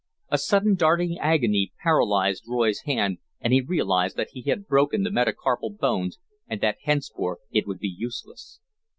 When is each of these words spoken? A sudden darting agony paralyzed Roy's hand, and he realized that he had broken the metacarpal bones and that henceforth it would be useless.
A 0.29 0.39
sudden 0.39 0.73
darting 0.73 1.19
agony 1.19 1.73
paralyzed 1.83 2.45
Roy's 2.47 2.79
hand, 2.87 3.19
and 3.39 3.53
he 3.53 3.61
realized 3.61 4.17
that 4.17 4.29
he 4.31 4.41
had 4.49 4.65
broken 4.65 5.03
the 5.03 5.11
metacarpal 5.11 5.69
bones 5.79 6.17
and 6.47 6.59
that 6.61 6.77
henceforth 6.85 7.37
it 7.51 7.67
would 7.67 7.77
be 7.77 7.93
useless. 7.95 8.59